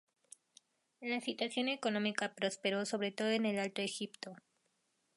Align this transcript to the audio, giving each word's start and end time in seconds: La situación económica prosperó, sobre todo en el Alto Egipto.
La 1.01 1.21
situación 1.21 1.67
económica 1.69 2.33
prosperó, 2.33 2.87
sobre 2.87 3.11
todo 3.11 3.27
en 3.29 3.45
el 3.45 3.59
Alto 3.59 3.83
Egipto. 3.83 4.35